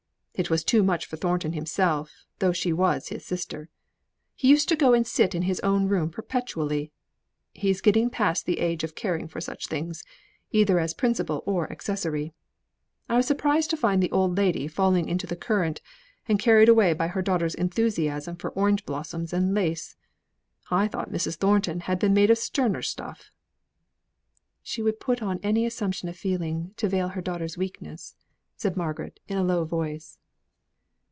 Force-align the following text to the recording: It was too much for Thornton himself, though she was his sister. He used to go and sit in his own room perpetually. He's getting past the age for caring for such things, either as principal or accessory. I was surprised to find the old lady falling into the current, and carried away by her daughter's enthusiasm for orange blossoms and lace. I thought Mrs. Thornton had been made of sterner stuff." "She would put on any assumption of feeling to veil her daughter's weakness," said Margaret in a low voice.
It 0.33 0.49
was 0.49 0.63
too 0.63 0.81
much 0.81 1.05
for 1.05 1.17
Thornton 1.17 1.53
himself, 1.53 2.25
though 2.39 2.51
she 2.53 2.73
was 2.73 3.09
his 3.09 3.23
sister. 3.23 3.69
He 4.33 4.47
used 4.47 4.67
to 4.69 4.75
go 4.75 4.91
and 4.95 5.05
sit 5.05 5.35
in 5.35 5.43
his 5.43 5.59
own 5.59 5.87
room 5.87 6.09
perpetually. 6.09 6.91
He's 7.53 7.79
getting 7.79 8.09
past 8.09 8.47
the 8.47 8.57
age 8.57 8.81
for 8.81 8.87
caring 8.87 9.27
for 9.27 9.39
such 9.39 9.67
things, 9.67 10.03
either 10.49 10.79
as 10.79 10.95
principal 10.95 11.43
or 11.45 11.71
accessory. 11.71 12.33
I 13.07 13.17
was 13.17 13.27
surprised 13.27 13.69
to 13.69 13.77
find 13.77 14.01
the 14.01 14.09
old 14.09 14.35
lady 14.35 14.67
falling 14.67 15.07
into 15.07 15.27
the 15.27 15.35
current, 15.35 15.79
and 16.27 16.39
carried 16.39 16.69
away 16.69 16.93
by 16.93 17.07
her 17.09 17.21
daughter's 17.21 17.53
enthusiasm 17.53 18.35
for 18.35 18.49
orange 18.51 18.83
blossoms 18.83 19.33
and 19.33 19.53
lace. 19.53 19.95
I 20.71 20.87
thought 20.87 21.11
Mrs. 21.11 21.35
Thornton 21.35 21.81
had 21.81 21.99
been 21.99 22.15
made 22.15 22.31
of 22.31 22.39
sterner 22.39 22.81
stuff." 22.81 23.29
"She 24.63 24.81
would 24.81 24.99
put 24.99 25.21
on 25.21 25.39
any 25.43 25.67
assumption 25.67 26.09
of 26.09 26.17
feeling 26.17 26.73
to 26.77 26.89
veil 26.89 27.09
her 27.09 27.21
daughter's 27.21 27.59
weakness," 27.59 28.15
said 28.55 28.75
Margaret 28.75 29.19
in 29.27 29.37
a 29.37 29.43
low 29.43 29.65
voice. 29.65 30.17